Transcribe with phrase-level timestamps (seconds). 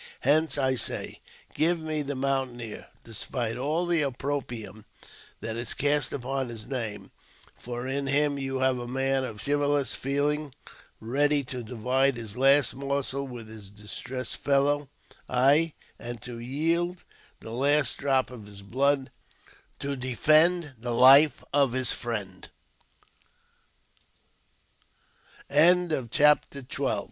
[0.21, 1.19] Hence I say.
[1.53, 4.85] Give me the mountaineer, despite all the opprobrium
[5.41, 7.11] that is cast upon his name,
[7.53, 10.55] for in him you have a man of chivalrous feeling,
[10.99, 14.89] ready to divide his last morsel with his distressed fellow—
[15.29, 17.03] ay, and to yield
[17.39, 19.11] the last drop of his blood
[19.79, 20.17] to d